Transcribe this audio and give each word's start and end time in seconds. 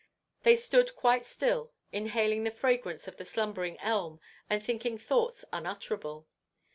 They 0.41 0.55
stood 0.55 0.95
quite 0.95 1.27
still, 1.27 1.73
inhaling 1.91 2.43
the 2.43 2.49
fragrance 2.49 3.07
of 3.07 3.17
the 3.17 3.23
slumbering 3.23 3.79
elm, 3.81 4.19
and 4.49 4.59
thinking 4.63 4.97
thoughts 4.97 5.45
unutterable. 5.53 6.27